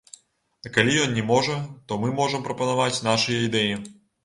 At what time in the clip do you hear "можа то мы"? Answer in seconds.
1.33-2.11